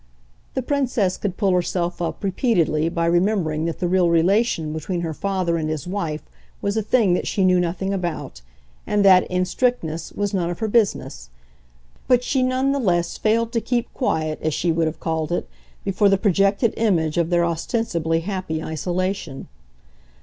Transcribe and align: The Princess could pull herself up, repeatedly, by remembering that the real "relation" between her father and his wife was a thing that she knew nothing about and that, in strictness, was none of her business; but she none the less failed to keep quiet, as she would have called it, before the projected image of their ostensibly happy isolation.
The 0.55 0.63
Princess 0.63 1.15
could 1.15 1.37
pull 1.37 1.51
herself 1.51 2.01
up, 2.01 2.23
repeatedly, 2.23 2.89
by 2.89 3.05
remembering 3.05 3.65
that 3.65 3.77
the 3.77 3.87
real 3.87 4.09
"relation" 4.09 4.73
between 4.73 5.01
her 5.01 5.13
father 5.13 5.57
and 5.57 5.69
his 5.69 5.85
wife 5.85 6.23
was 6.59 6.75
a 6.75 6.81
thing 6.81 7.13
that 7.13 7.27
she 7.27 7.45
knew 7.45 7.59
nothing 7.59 7.93
about 7.93 8.41
and 8.87 9.05
that, 9.05 9.27
in 9.27 9.45
strictness, 9.45 10.11
was 10.11 10.33
none 10.33 10.49
of 10.49 10.57
her 10.57 10.67
business; 10.67 11.29
but 12.07 12.23
she 12.23 12.41
none 12.41 12.71
the 12.71 12.79
less 12.79 13.15
failed 13.15 13.51
to 13.53 13.61
keep 13.61 13.93
quiet, 13.93 14.41
as 14.41 14.55
she 14.55 14.71
would 14.71 14.87
have 14.87 14.99
called 14.99 15.31
it, 15.31 15.47
before 15.83 16.09
the 16.09 16.17
projected 16.17 16.73
image 16.77 17.19
of 17.19 17.29
their 17.29 17.45
ostensibly 17.45 18.21
happy 18.21 18.63
isolation. 18.63 19.47